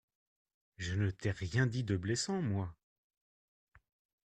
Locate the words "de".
1.83-1.95